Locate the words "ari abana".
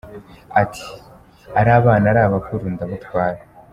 1.59-2.05